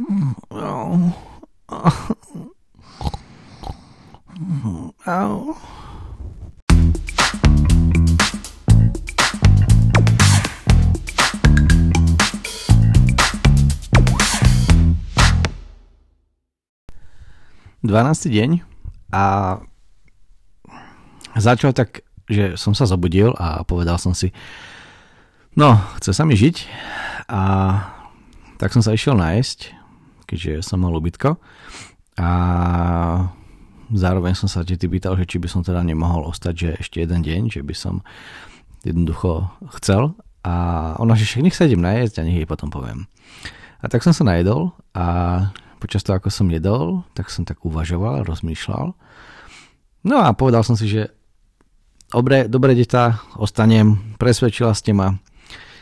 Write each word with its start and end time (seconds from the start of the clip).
Au. 0.00 1.12
Au. 5.04 5.56
Dvanáctý 17.80 18.32
deň 18.32 18.64
a 19.12 19.60
začal 21.36 21.76
tak, 21.76 22.00
že 22.24 22.56
som 22.56 22.72
sa 22.72 22.88
zobudil 22.88 23.36
a 23.36 23.60
povedal 23.68 24.00
som 24.00 24.16
si, 24.16 24.32
no, 25.52 25.76
chce 26.00 26.16
sa 26.16 26.24
mi 26.24 26.32
žiť 26.32 26.64
a 27.28 27.40
tak 28.56 28.72
som 28.72 28.80
sa 28.80 28.96
išiel 28.96 29.16
nájsť, 29.16 29.79
keďže 30.30 30.62
som 30.62 30.78
mal 30.78 30.94
ubytko 30.94 31.42
a 32.14 32.30
zároveň 33.90 34.38
som 34.38 34.46
sa 34.46 34.62
ti 34.62 34.78
pýtal, 34.78 35.18
že 35.18 35.26
či 35.26 35.42
by 35.42 35.50
som 35.50 35.66
teda 35.66 35.82
nemohol 35.82 36.30
ostať, 36.30 36.54
že 36.54 36.70
ešte 36.78 36.96
jeden 37.02 37.26
deň, 37.26 37.42
že 37.50 37.66
by 37.66 37.74
som 37.74 38.06
jednoducho 38.86 39.50
chcel 39.80 40.14
a 40.46 40.54
ona, 40.96 41.18
že 41.18 41.26
však 41.26 41.44
nech 41.44 41.56
sa 41.58 41.66
idem 41.66 41.82
najesť 41.82 42.22
a 42.22 42.24
nech 42.24 42.38
jej 42.38 42.48
potom 42.48 42.70
poviem. 42.72 43.10
A 43.80 43.88
tak 43.88 44.06
som 44.06 44.14
sa 44.14 44.24
najedol 44.24 44.72
a 44.94 45.06
počas 45.80 46.04
toho, 46.04 46.20
ako 46.20 46.28
som 46.28 46.52
jedol, 46.52 47.02
tak 47.16 47.32
som 47.32 47.48
tak 47.48 47.64
uvažoval, 47.64 48.28
rozmýšľal. 48.28 48.92
No 50.04 50.16
a 50.20 50.32
povedal 50.36 50.64
som 50.64 50.76
si, 50.76 50.88
že 50.88 51.12
dobre, 52.12 52.48
dobre 52.48 52.76
deta, 52.76 53.20
ostanem, 53.36 54.16
presvedčila 54.20 54.76
ste 54.76 54.92
ma. 54.92 55.16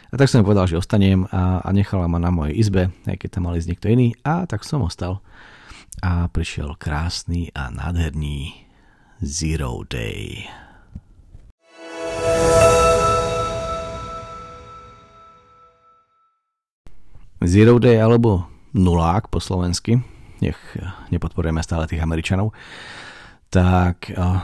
A 0.09 0.17
tak 0.17 0.33
som 0.33 0.41
povedal, 0.41 0.65
že 0.65 0.81
ostanem 0.81 1.29
a, 1.29 1.61
a 1.61 1.69
nechala 1.69 2.09
ma 2.09 2.17
na 2.17 2.33
mojej 2.33 2.57
izbe, 2.57 2.89
aj 3.05 3.21
keď 3.21 3.29
tam 3.29 3.53
mali 3.53 3.61
z 3.61 3.69
niekto 3.69 3.93
iný. 3.93 4.17
A 4.25 4.49
tak 4.49 4.65
som 4.65 4.81
ostal. 4.81 5.21
A 6.01 6.33
prišiel 6.33 6.81
krásny 6.81 7.53
a 7.53 7.69
nádherný 7.69 8.65
Zero 9.21 9.85
Day. 9.85 10.49
Zero 17.45 17.77
Day 17.77 18.01
alebo 18.01 18.49
nulák 18.73 19.29
po 19.29 19.45
slovensky, 19.45 20.01
nech 20.41 20.57
nepodporujeme 21.13 21.61
stále 21.61 21.85
tých 21.85 22.01
Američanov, 22.01 22.57
tak 23.53 24.09
uh, 24.17 24.41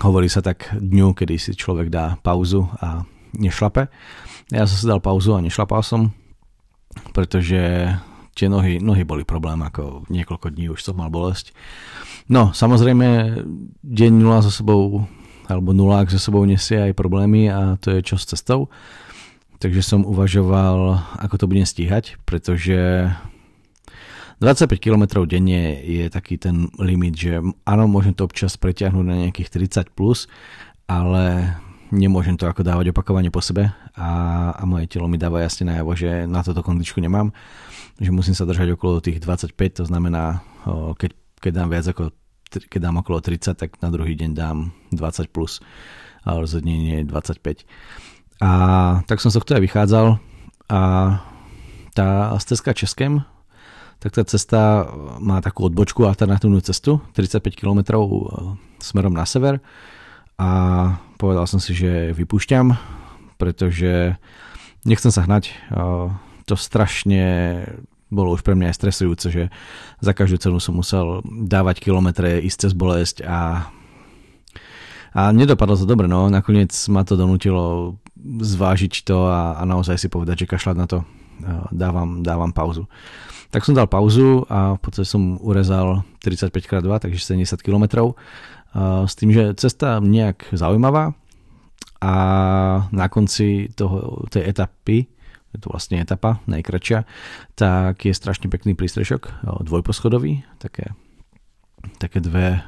hovorí 0.00 0.32
sa 0.32 0.40
tak 0.40 0.72
dňu, 0.72 1.12
kedy 1.12 1.36
si 1.36 1.52
človek 1.52 1.92
dá 1.92 2.16
pauzu 2.24 2.64
a 2.80 3.04
nešlape. 3.36 3.92
Ja 4.50 4.66
som 4.66 4.76
si 4.76 4.86
dal 4.86 4.98
pauzu 4.98 5.34
a 5.34 5.42
nešlapal 5.42 5.82
som, 5.82 6.10
pretože 7.14 7.86
tie 8.34 8.46
nohy, 8.50 8.82
nohy 8.82 9.06
boli 9.06 9.22
problém, 9.22 9.62
ako 9.62 10.06
niekoľko 10.10 10.46
dní 10.50 10.70
už 10.74 10.82
som 10.82 10.98
mal 10.98 11.10
bolesť. 11.10 11.54
No, 12.30 12.54
samozrejme, 12.54 13.40
deň 13.82 14.12
0 14.22 14.46
so 14.46 14.50
sebou, 14.50 15.06
alebo 15.46 15.74
nulák 15.74 16.10
so 16.10 16.18
sebou 16.18 16.42
nesie 16.46 16.78
aj 16.78 16.98
problémy 16.98 17.50
a 17.50 17.78
to 17.78 17.94
je 17.94 18.06
čo 18.06 18.18
s 18.18 18.26
cestou 18.26 18.70
takže 19.60 19.84
som 19.84 20.08
uvažoval, 20.08 20.98
ako 21.20 21.34
to 21.36 21.46
budem 21.46 21.68
stíhať, 21.68 22.16
pretože 22.24 23.12
25 24.40 24.72
km 24.80 25.28
denne 25.28 25.76
je 25.84 26.08
taký 26.08 26.40
ten 26.40 26.72
limit, 26.80 27.14
že 27.20 27.44
áno, 27.68 27.84
môžem 27.84 28.16
to 28.16 28.24
občas 28.24 28.56
preťahnuť 28.56 29.04
na 29.04 29.28
nejakých 29.28 29.52
30 29.84 29.92
plus, 29.92 30.32
ale 30.88 31.54
nemôžem 31.90 32.38
to 32.38 32.46
ako 32.46 32.62
dávať 32.62 32.94
opakovane 32.94 33.30
po 33.30 33.42
sebe 33.42 33.70
a, 33.94 34.10
a 34.54 34.62
moje 34.66 34.86
telo 34.86 35.10
mi 35.10 35.18
dáva 35.18 35.42
jasne 35.42 35.74
najavo, 35.74 35.92
že 35.98 36.26
na 36.26 36.40
toto 36.40 36.62
kondičku 36.62 37.02
nemám, 37.02 37.34
že 37.98 38.14
musím 38.14 38.34
sa 38.34 38.46
držať 38.46 38.78
okolo 38.78 39.02
tých 39.02 39.18
25, 39.22 39.54
to 39.82 39.84
znamená, 39.86 40.42
keď, 40.98 41.10
keď 41.42 41.52
dám 41.52 41.68
viac 41.70 41.86
ako 41.90 42.14
keď 42.50 42.80
dám 42.82 42.98
okolo 42.98 43.22
30, 43.22 43.54
tak 43.54 43.78
na 43.78 43.94
druhý 43.94 44.18
deň 44.18 44.30
dám 44.34 44.74
20 44.90 45.30
plus, 45.30 45.62
ale 46.26 46.42
rozhodne 46.42 46.74
nie 46.74 47.06
25. 47.06 47.62
A 48.42 48.50
tak 49.06 49.22
som 49.22 49.30
sa 49.30 49.38
k 49.38 49.54
aj 49.54 49.62
vychádzal 49.62 50.06
a 50.66 50.80
tá 51.94 52.34
stezka 52.42 52.74
Českem, 52.74 53.22
tak 54.00 54.16
tá 54.16 54.24
cesta 54.24 54.88
má 55.20 55.38
takú 55.44 55.68
odbočku, 55.68 56.08
alternatívnu 56.08 56.58
cestu, 56.64 57.04
35 57.14 57.54
km 57.54 58.00
smerom 58.80 59.12
na 59.12 59.28
sever 59.28 59.60
a 60.40 60.48
povedal 61.20 61.44
som 61.44 61.60
si, 61.60 61.76
že 61.76 62.16
vypúšťam, 62.16 62.72
pretože 63.36 64.16
nechcem 64.88 65.12
sa 65.12 65.28
hnať, 65.28 65.52
to 66.48 66.54
strašne 66.56 67.22
bolo 68.10 68.34
už 68.34 68.42
pre 68.42 68.56
mňa 68.58 68.72
aj 68.72 68.78
stresujúce, 68.80 69.26
že 69.30 69.44
za 70.02 70.12
každú 70.16 70.40
cenu 70.40 70.58
som 70.58 70.74
musel 70.74 71.22
dávať 71.28 71.84
kilometre, 71.84 72.40
ísť 72.42 72.58
cez 72.68 72.72
bolesť 72.72 73.22
a 73.28 73.68
a 75.10 75.34
nedopadlo 75.34 75.74
to 75.74 75.90
dobre, 75.90 76.06
no 76.06 76.30
nakoniec 76.30 76.70
ma 76.86 77.02
to 77.02 77.18
donútilo 77.18 77.98
zvážiť 78.22 79.02
to 79.02 79.26
a, 79.26 79.58
a 79.58 79.62
naozaj 79.66 79.98
si 79.98 80.06
povedať, 80.06 80.46
že 80.46 80.50
kašľať 80.54 80.76
na 80.78 80.86
to 80.86 81.02
dávam, 81.74 82.22
dávam 82.22 82.54
pauzu. 82.54 82.86
Tak 83.50 83.66
som 83.66 83.74
dal 83.74 83.90
pauzu 83.90 84.46
a 84.46 84.78
v 84.78 84.80
podstate 84.80 85.10
som 85.10 85.34
urezal 85.42 86.06
35x2, 86.22 86.86
takže 86.86 87.18
70 87.18 87.58
km. 87.58 88.14
S 88.78 89.12
tým, 89.18 89.34
že 89.34 89.58
cesta 89.58 89.98
nejak 89.98 90.54
zaujímavá 90.54 91.14
a 92.00 92.14
na 92.94 93.06
konci 93.10 93.68
toho, 93.74 94.24
tej 94.30 94.46
etapy, 94.46 95.10
je 95.50 95.58
to 95.58 95.74
vlastne 95.74 95.98
etapa, 95.98 96.38
najkračšia, 96.46 97.02
tak 97.58 98.06
je 98.06 98.14
strašne 98.14 98.46
pekný 98.46 98.78
prístrešok, 98.78 99.42
dvojposchodový, 99.66 100.46
také, 100.62 100.94
také 101.98 102.22
dve, 102.22 102.62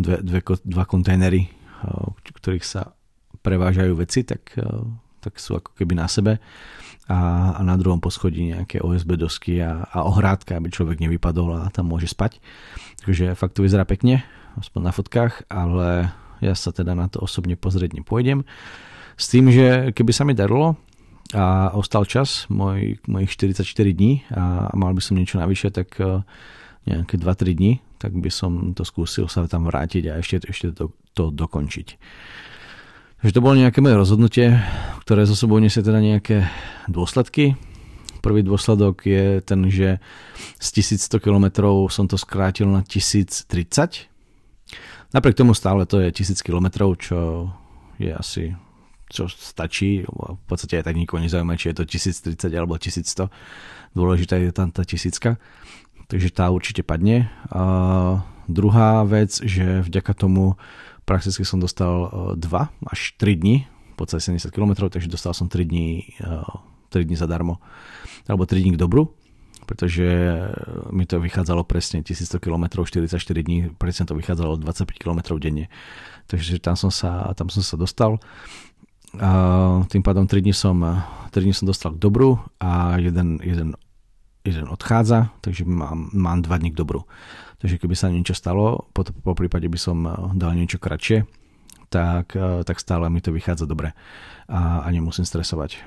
dve, 0.00 0.16
dve, 0.24 0.40
dva 0.64 0.84
kontajnery, 0.88 1.52
ktorých 2.24 2.64
sa 2.64 2.96
prevážajú 3.44 3.92
veci, 4.00 4.24
tak, 4.24 4.56
tak 5.20 5.36
sú 5.36 5.60
ako 5.60 5.76
keby 5.76 6.00
na 6.00 6.08
sebe 6.08 6.40
a, 7.04 7.52
a 7.56 7.60
na 7.60 7.76
druhom 7.76 8.00
poschodí 8.00 8.54
nejaké 8.54 8.80
OSB 8.80 9.20
dosky 9.20 9.60
a, 9.60 9.84
a 9.92 10.08
ohrádka, 10.08 10.56
aby 10.56 10.72
človek 10.72 11.00
nevypadol 11.04 11.64
a 11.64 11.68
tam 11.68 11.92
môže 11.92 12.08
spať. 12.08 12.40
Takže 13.04 13.36
fakt 13.36 13.60
to 13.60 13.64
vyzerá 13.64 13.84
pekne, 13.84 14.24
aspoň 14.56 14.80
na 14.80 14.92
fotkách, 14.92 15.44
ale 15.52 16.14
ja 16.40 16.54
sa 16.56 16.72
teda 16.72 16.96
na 16.96 17.12
to 17.12 17.20
osobne 17.20 17.56
pozrieť 17.60 17.96
nepôjdem. 17.96 18.48
S 19.14 19.30
tým, 19.30 19.52
že 19.52 19.92
keby 19.94 20.12
sa 20.16 20.26
mi 20.26 20.34
darilo 20.34 20.80
a 21.32 21.72
ostal 21.76 22.04
čas, 22.04 22.48
môj, 22.48 22.98
mojich 23.08 23.32
44 23.32 23.64
dní 23.94 24.24
a, 24.32 24.68
a 24.70 24.74
mal 24.74 24.92
by 24.92 25.00
som 25.00 25.16
niečo 25.16 25.36
navyše, 25.36 25.70
tak 25.70 25.96
eh, 26.00 26.24
nejaké 26.84 27.16
2-3 27.16 27.58
dní, 27.58 27.72
tak 27.96 28.12
by 28.16 28.28
som 28.28 28.76
to 28.76 28.84
skúsil 28.84 29.28
sa 29.32 29.48
tam 29.48 29.64
vrátiť 29.64 30.12
a 30.12 30.20
ešte, 30.20 30.44
ešte 30.44 30.76
to, 30.76 30.92
to 31.16 31.32
dokončiť. 31.32 31.96
Takže 33.24 33.40
to 33.40 33.46
bolo 33.48 33.56
nejaké 33.56 33.80
moje 33.80 33.96
rozhodnutie, 33.96 34.52
ktoré 35.00 35.24
zo 35.24 35.32
sebou 35.32 35.56
nesie 35.56 35.80
teda 35.80 35.96
nejaké 35.96 36.44
dôsledky. 36.92 37.56
Prvý 38.20 38.44
dôsledok 38.44 39.00
je 39.00 39.40
ten, 39.40 39.64
že 39.72 39.96
z 40.60 40.68
1100 40.84 41.24
km 41.24 41.48
som 41.88 42.04
to 42.04 42.20
skrátil 42.20 42.68
na 42.68 42.84
1030. 42.84 43.48
Napriek 45.16 45.40
tomu 45.40 45.56
stále 45.56 45.88
to 45.88 46.04
je 46.04 46.12
1000 46.12 46.44
km, 46.44 46.92
čo 47.00 47.48
je 47.96 48.12
asi 48.12 48.52
čo 49.08 49.24
stačí. 49.32 50.04
V 50.04 50.44
podstate 50.44 50.84
aj 50.84 50.92
tak 50.92 51.00
nikoho 51.00 51.24
nezaujíma, 51.24 51.56
či 51.56 51.72
je 51.72 51.80
to 51.80 51.88
1030 51.88 52.52
alebo 52.52 52.76
1100. 52.76 53.32
Dôležitá 53.96 54.36
je 54.36 54.52
tam 54.52 54.68
tá 54.68 54.84
tisícka. 54.84 55.40
Takže 56.12 56.28
tá 56.28 56.52
určite 56.52 56.84
padne. 56.84 57.32
A 57.48 58.20
druhá 58.52 59.00
vec, 59.08 59.40
že 59.40 59.80
vďaka 59.80 60.12
tomu 60.12 60.60
prakticky 61.04 61.44
som 61.44 61.60
dostal 61.60 62.10
2 62.34 62.40
e, 62.40 62.68
až 62.88 63.00
3 63.16 63.36
dní, 63.36 63.56
podstate 63.94 64.20
70 64.20 64.50
km, 64.50 64.90
takže 64.90 65.08
dostal 65.08 65.34
som 65.34 65.48
3 65.48 65.64
dní, 65.64 66.02
3 66.88 67.00
e, 67.00 67.04
dní 67.04 67.16
zadarmo, 67.16 67.62
alebo 68.28 68.46
3 68.46 68.60
dní 68.60 68.72
k 68.72 68.76
dobru, 68.76 69.14
pretože 69.66 70.04
mi 70.92 71.06
to 71.06 71.20
vychádzalo 71.20 71.64
presne 71.64 72.02
1100 72.02 72.40
km, 72.40 72.84
44 72.84 73.42
dní, 73.42 73.70
presne 73.78 74.04
to 74.06 74.14
vychádzalo 74.14 74.56
25 74.60 74.98
km 74.98 75.40
denne. 75.40 75.72
Takže 76.26 76.60
tam 76.60 76.76
som 76.76 76.90
sa, 76.92 77.32
tam 77.32 77.48
som 77.48 77.64
sa 77.64 77.76
dostal. 77.80 78.20
A 79.14 79.30
tým 79.88 80.02
pádom 80.02 80.26
3 80.26 80.42
dní 80.42 80.52
som, 80.52 80.76
3 81.30 81.40
dní 81.40 81.54
som 81.54 81.64
dostal 81.64 81.94
k 81.94 82.02
dobru 82.02 82.42
a 82.60 82.98
jeden, 82.98 83.38
jeden, 83.40 83.72
jeden 84.44 84.68
odchádza, 84.68 85.32
takže 85.40 85.64
mám, 85.64 86.12
mám 86.12 86.42
2 86.42 86.56
dní 86.58 86.70
k 86.70 86.78
dobru. 86.84 87.04
Takže 87.58 87.80
keby 87.80 87.96
sa 87.96 88.12
niečo 88.12 88.36
stalo, 88.36 88.92
po, 88.92 89.08
po 89.08 89.32
prípade 89.32 89.64
by 89.72 89.78
som 89.80 90.04
eh, 90.04 90.12
dal 90.36 90.52
niečo 90.52 90.76
kratšie, 90.76 91.24
tak, 91.88 92.36
eh, 92.36 92.60
tak 92.64 92.76
stále 92.76 93.08
mi 93.08 93.24
to 93.24 93.32
vychádza 93.32 93.64
dobre 93.64 93.96
a, 94.48 94.84
a 94.84 94.88
nemusím 94.92 95.24
stresovať. 95.24 95.80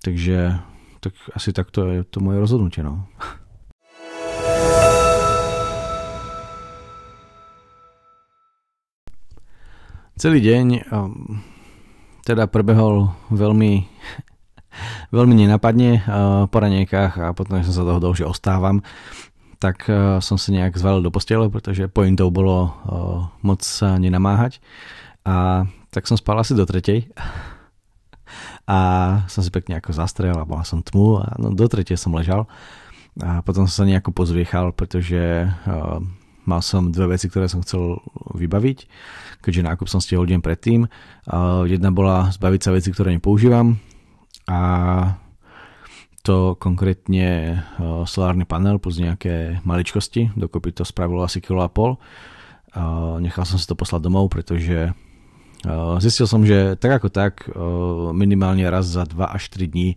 Takže 0.00 0.56
tak 1.04 1.12
asi 1.36 1.52
takto 1.52 1.92
je 1.92 2.00
to 2.08 2.24
moje 2.24 2.40
rozhodnutie. 2.40 2.80
No. 2.80 3.04
Celý 10.16 10.40
deň 10.40 10.88
um, 10.88 11.44
teda 12.24 12.48
prebehol 12.48 13.12
veľmi 13.28 13.84
veľmi 15.10 15.34
nenapadne 15.46 16.02
po 16.50 16.56
ranejkách 16.56 17.12
a 17.20 17.26
potom 17.36 17.60
som 17.64 17.74
sa 17.74 17.86
dohodol, 17.86 18.16
že 18.16 18.28
ostávam, 18.28 18.80
tak 19.56 19.88
som 20.20 20.36
sa 20.36 20.48
nejak 20.52 20.76
zvalil 20.76 21.00
do 21.00 21.10
postele, 21.10 21.48
pretože 21.48 21.88
pointou 21.88 22.28
bolo 22.28 22.76
moc 23.40 23.64
sa 23.64 23.96
nenamáhať. 23.96 24.60
A 25.26 25.66
tak 25.90 26.04
som 26.04 26.20
spal 26.20 26.36
asi 26.36 26.52
do 26.52 26.68
tretej. 26.68 27.08
A 28.66 28.78
som 29.30 29.46
si 29.46 29.54
pekne 29.54 29.78
ako 29.78 29.94
zastrel 29.94 30.34
a 30.34 30.42
mal 30.42 30.66
som 30.66 30.82
tmu 30.82 31.22
a 31.22 31.38
no, 31.38 31.54
do 31.54 31.70
tretej 31.70 31.94
som 31.94 32.10
ležal. 32.10 32.50
A 33.22 33.38
potom 33.46 33.70
som 33.70 33.86
sa 33.86 33.88
nejako 33.88 34.10
pozviechal, 34.10 34.74
pretože 34.74 35.46
uh, 35.46 36.02
mal 36.42 36.60
som 36.66 36.90
dve 36.90 37.14
veci, 37.14 37.30
ktoré 37.30 37.46
som 37.46 37.62
chcel 37.62 38.02
vybaviť, 38.34 38.78
keďže 39.46 39.66
nákup 39.70 39.86
som 39.86 40.02
stihol 40.02 40.26
deň 40.26 40.42
predtým. 40.42 40.90
Uh, 41.30 41.62
jedna 41.70 41.94
bola 41.94 42.34
zbaviť 42.34 42.60
sa 42.66 42.74
veci, 42.74 42.90
ktoré 42.90 43.14
nepoužívam 43.14 43.78
a 44.46 44.60
to 46.26 46.58
konkrétne 46.58 47.60
uh, 47.78 48.02
solárny 48.02 48.42
panel 48.42 48.82
plus 48.82 48.98
nejaké 48.98 49.62
maličkosti, 49.62 50.34
dokopy 50.34 50.74
to 50.74 50.82
spravilo 50.82 51.22
asi 51.22 51.38
kilo 51.38 51.62
a 51.62 51.70
pol. 51.70 51.98
Uh, 52.74 53.22
nechal 53.22 53.46
som 53.46 53.58
si 53.58 53.66
to 53.66 53.78
poslať 53.78 54.06
domov, 54.06 54.30
pretože 54.30 54.90
Zistil 55.98 56.30
som, 56.30 56.46
že 56.46 56.78
tak 56.78 57.02
ako 57.02 57.08
tak 57.10 57.48
minimálne 58.14 58.62
raz 58.70 58.86
za 58.86 59.02
2 59.02 59.18
až 59.26 59.50
3 59.50 59.66
dní 59.66 59.88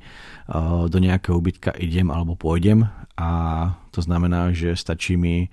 do 0.89 0.97
nejakého 0.97 1.37
ubytka 1.37 1.75
idem 1.77 2.09
alebo 2.09 2.33
pôjdem 2.33 2.89
a 3.13 3.29
to 3.93 4.01
znamená, 4.01 4.49
že 4.55 4.73
stačí 4.73 5.13
mi, 5.13 5.51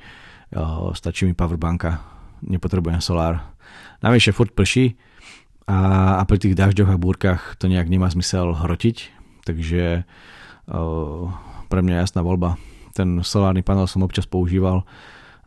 stačí 0.97 1.29
mi 1.29 1.37
powerbanka, 1.37 2.01
nepotrebujem 2.41 3.03
solár. 3.05 3.45
Navyše 4.01 4.33
furt 4.33 4.57
prší 4.57 4.97
a, 5.67 5.79
a 6.19 6.23
pri 6.25 6.39
tých 6.39 6.55
dažďoch 6.55 6.95
a 6.95 6.99
búrkach 6.99 7.59
to 7.59 7.67
nejak 7.67 7.91
nemá 7.91 8.07
zmysel 8.11 8.55
hrotiť, 8.55 9.11
takže 9.47 10.07
pre 11.67 11.81
mňa 11.83 12.03
jasná 12.03 12.27
voľba. 12.27 12.59
Ten 12.91 13.23
solárny 13.23 13.63
panel 13.63 13.87
som 13.87 14.03
občas 14.03 14.27
používal, 14.27 14.83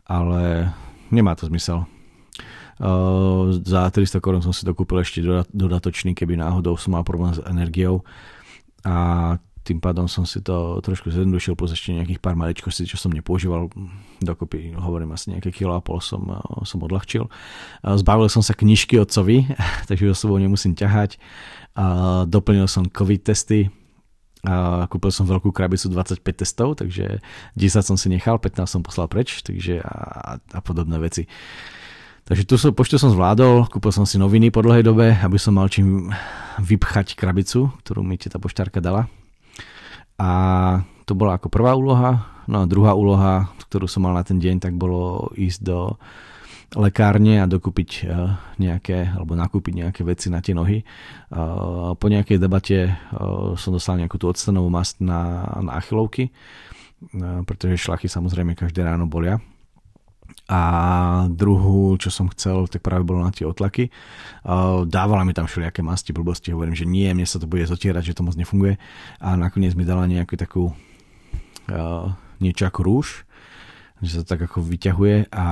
ale 0.08 0.72
nemá 1.12 1.36
to 1.36 1.44
zmysel 1.48 1.84
Uh, 2.80 3.60
za 3.60 3.92
300 3.92 4.24
korun 4.24 4.40
som 4.40 4.56
si 4.56 4.64
to 4.64 4.72
kúpil 4.72 5.04
ešte 5.04 5.20
dodatočný, 5.52 6.16
keby 6.16 6.40
náhodou 6.40 6.80
som 6.80 6.96
mal 6.96 7.04
problém 7.04 7.36
s 7.36 7.40
energiou 7.44 8.08
a 8.88 9.36
tým 9.70 9.78
pádom 9.78 10.10
som 10.10 10.26
si 10.26 10.42
to 10.42 10.82
trošku 10.82 11.14
zjednodušil, 11.14 11.54
plus 11.54 11.70
ešte 11.70 11.94
nejakých 11.94 12.18
pár 12.18 12.34
maličkostí, 12.34 12.90
čo 12.90 12.98
som 12.98 13.14
nepoužíval, 13.14 13.70
dokopy 14.18 14.74
hovorím 14.74 15.14
asi 15.14 15.30
nejaké 15.30 15.54
kilo 15.54 15.78
a 15.78 15.80
pol 15.80 16.02
som, 16.02 16.26
uh, 16.26 16.42
som 16.66 16.82
odľahčil. 16.82 17.30
Uh, 17.30 17.94
zbavil 17.94 18.26
som 18.26 18.42
sa 18.42 18.58
knižky 18.58 18.98
otcovi, 18.98 19.46
takže 19.88 20.10
ho 20.10 20.14
sebou 20.18 20.34
nemusím 20.42 20.74
ťahať. 20.74 21.22
Doplnil 22.26 22.66
som 22.66 22.90
COVID 22.90 23.30
testy, 23.30 23.70
a 24.40 24.88
kúpil 24.88 25.12
som 25.12 25.28
veľkú 25.28 25.52
krabicu 25.52 25.92
25 25.92 26.24
testov, 26.24 26.80
takže 26.80 27.20
10 27.54 27.60
som 27.84 27.96
si 28.00 28.08
nechal, 28.08 28.40
15 28.40 28.64
som 28.64 28.80
poslal 28.80 29.04
preč, 29.04 29.44
takže 29.44 29.84
a, 29.84 30.40
a 30.40 30.60
podobné 30.64 30.96
veci. 30.96 31.28
Takže 32.24 32.48
tu 32.48 32.56
som, 32.56 32.72
poštu 32.72 32.96
som 32.96 33.12
zvládol, 33.12 33.68
kúpil 33.68 33.92
som 33.92 34.08
si 34.08 34.16
noviny 34.16 34.48
po 34.48 34.64
dlhej 34.64 34.80
dobe, 34.80 35.12
aby 35.12 35.36
som 35.36 35.60
mal 35.60 35.68
čím 35.68 36.08
vypchať 36.56 37.20
krabicu, 37.20 37.68
ktorú 37.84 38.00
mi 38.00 38.16
tá 38.16 38.40
poštárka 38.40 38.80
dala. 38.80 39.12
A 40.20 40.28
to 41.08 41.16
bola 41.16 41.40
ako 41.40 41.48
prvá 41.48 41.72
úloha. 41.72 42.44
No 42.44 42.62
a 42.62 42.68
druhá 42.68 42.92
úloha, 42.92 43.48
ktorú 43.72 43.88
som 43.88 44.04
mal 44.04 44.12
na 44.12 44.20
ten 44.20 44.36
deň, 44.36 44.60
tak 44.60 44.76
bolo 44.76 45.32
ísť 45.32 45.60
do 45.64 45.96
lekárne 46.78 47.42
a 47.42 47.50
dokúpiť 47.50 47.90
e, 47.90 48.02
nejaké, 48.62 49.10
alebo 49.10 49.34
nakúpiť 49.34 49.74
nejaké 49.74 50.00
veci 50.06 50.30
na 50.30 50.38
tie 50.38 50.54
nohy. 50.54 50.78
E, 50.78 50.84
po 51.98 52.06
nejakej 52.06 52.38
debate 52.38 52.78
e, 52.86 52.92
som 53.58 53.74
dostal 53.74 53.98
nejakú 53.98 54.22
tú 54.22 54.30
octenovú 54.30 54.70
mast 54.70 55.02
na, 55.02 55.50
na 55.66 55.82
achilovky, 55.82 56.30
pretože 57.48 57.80
šlachy 57.80 58.12
samozrejme 58.12 58.52
každé 58.52 58.84
ráno 58.84 59.08
bolia 59.08 59.40
a 60.50 60.62
druhú, 61.30 61.94
čo 62.00 62.10
som 62.10 62.26
chcel, 62.34 62.66
tak 62.66 62.82
práve 62.82 63.06
bolo 63.06 63.22
na 63.22 63.30
tie 63.30 63.46
otlaky. 63.46 63.88
Dávala 64.90 65.22
mi 65.22 65.30
tam 65.30 65.46
všelijaké 65.46 65.82
masti, 65.82 66.10
blbosti, 66.10 66.50
hovorím, 66.50 66.74
že 66.74 66.90
nie, 66.90 67.06
mne 67.14 67.22
sa 67.22 67.38
to 67.38 67.46
bude 67.46 67.62
zotierať, 67.66 68.10
že 68.10 68.16
to 68.18 68.26
moc 68.26 68.34
nefunguje 68.34 68.74
a 69.22 69.28
nakoniec 69.38 69.78
mi 69.78 69.86
dala 69.86 70.10
nejakú 70.10 70.34
takú 70.34 70.74
niečo 72.42 72.66
ako 72.66 72.80
rúž, 72.82 73.22
že 74.02 74.20
sa 74.20 74.24
tak 74.26 74.50
ako 74.50 74.64
vyťahuje 74.64 75.30
a 75.30 75.46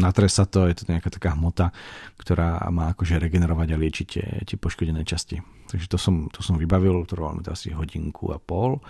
natre 0.00 0.26
sa 0.26 0.48
to, 0.48 0.64
je 0.66 0.82
to 0.82 0.88
nejaká 0.88 1.12
taká 1.12 1.36
hmota, 1.36 1.70
ktorá 2.16 2.64
má 2.72 2.90
akože 2.96 3.20
regenerovať 3.20 3.68
a 3.70 3.80
liečiť 3.80 4.06
tie, 4.08 4.26
tie 4.48 4.56
poškodené 4.56 5.04
časti. 5.04 5.38
Takže 5.70 5.86
to 5.86 5.98
som, 6.00 6.26
to 6.32 6.40
som 6.42 6.56
vybavil, 6.56 7.06
trvalo 7.06 7.38
mi 7.38 7.44
to 7.44 7.52
asi 7.52 7.70
hodinku 7.70 8.32
a 8.32 8.40
pol, 8.40 8.80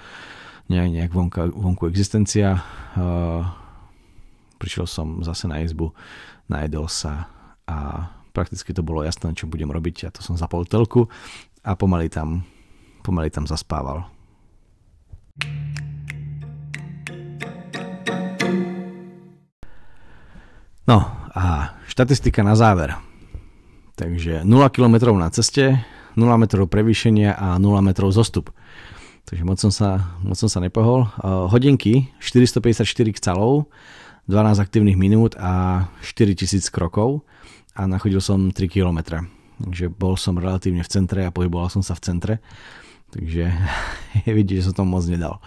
nejak, 0.70 0.88
nejak 0.88 1.12
vonka, 1.12 1.50
vonku 1.50 1.90
existencia. 1.90 2.62
Uh, 2.94 3.44
prišiel 4.60 4.84
som 4.84 5.24
zase 5.24 5.48
na 5.48 5.64
izbu, 5.64 5.96
najedol 6.52 6.84
sa 6.92 7.32
a 7.64 8.12
prakticky 8.36 8.76
to 8.76 8.84
bolo 8.84 9.00
jasné, 9.00 9.32
čo 9.32 9.48
budem 9.48 9.72
robiť 9.72 10.06
a 10.06 10.12
to 10.12 10.20
som 10.20 10.36
zapol 10.36 10.68
telku 10.68 11.08
a 11.64 11.72
pomaly 11.72 12.12
tam, 12.12 12.44
pomaly 13.00 13.32
tam 13.32 13.48
zaspával. 13.48 14.04
No 20.84 20.98
a 21.32 21.78
štatistika 21.86 22.42
na 22.42 22.58
záver. 22.58 22.92
Takže 23.94 24.42
0 24.42 24.74
km 24.74 25.14
na 25.14 25.30
ceste, 25.30 25.78
0 26.18 26.26
metrov 26.40 26.66
prevýšenia 26.66 27.38
a 27.38 27.54
0 27.56 27.80
metrov 27.86 28.10
zostup. 28.10 28.50
Takže 29.28 29.46
moc 29.46 29.62
som 29.62 29.70
sa, 29.70 30.18
moc 30.26 30.34
som 30.34 30.50
sa 30.50 30.58
nepohol. 30.58 31.06
Hodinky 31.22 32.10
454 32.18 32.82
kcalov, 33.14 33.70
12 34.30 34.62
aktívnych 34.62 34.94
minút 34.94 35.34
a 35.34 35.84
4000 36.06 36.70
krokov 36.70 37.26
a 37.74 37.90
nachodil 37.90 38.22
som 38.22 38.54
3 38.54 38.70
km. 38.70 39.26
Takže 39.58 39.90
bol 39.90 40.14
som 40.14 40.38
relatívne 40.38 40.86
v 40.86 40.88
centre 40.88 41.26
a 41.26 41.34
pohyboval 41.34 41.66
som 41.68 41.82
sa 41.82 41.98
v 41.98 42.04
centre. 42.06 42.34
Takže 43.10 43.44
je 44.24 44.30
vidieť, 44.30 44.62
že 44.62 44.66
som 44.70 44.74
to 44.80 44.84
moc 44.86 45.02
nedal. 45.10 45.42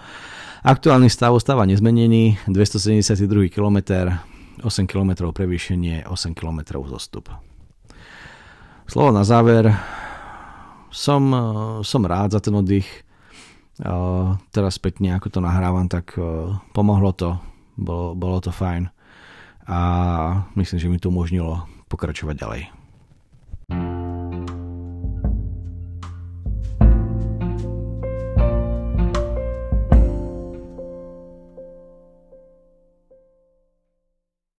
Aktuálny 0.64 1.08
stav 1.08 1.36
ostáva 1.36 1.68
nezmenený, 1.68 2.40
272 2.52 3.52
km, 3.52 4.12
8 4.64 4.88
km 4.88 5.32
prevýšenie, 5.32 6.08
8 6.08 6.36
km 6.36 6.84
zostup. 6.88 7.32
Slovo 8.88 9.12
na 9.16 9.24
záver. 9.24 9.72
Som, 10.94 11.34
som 11.82 12.02
rád 12.06 12.38
za 12.38 12.40
ten 12.40 12.54
oddych. 12.54 12.86
Teraz 14.54 14.78
spätne, 14.78 15.18
ako 15.18 15.28
to 15.34 15.40
nahrávam, 15.42 15.90
tak 15.90 16.14
pomohlo 16.72 17.12
to 17.18 17.42
bolo, 17.78 18.14
bolo 18.18 18.38
to 18.44 18.52
fajn 18.52 18.90
a 19.64 19.80
myslím, 20.60 20.80
že 20.80 20.92
mi 20.92 20.98
to 21.00 21.08
umožnilo 21.10 21.64
pokračovať 21.88 22.36
ďalej. 22.36 22.83